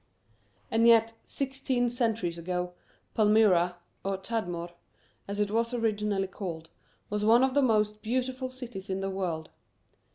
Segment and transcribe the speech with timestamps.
[0.71, 2.73] And yet, sixteen centuries ago,
[3.13, 4.71] Palmyra, or Tadmor
[5.27, 6.71] as it was originally called,
[7.11, 9.49] was one of the most beautiful cities in the world.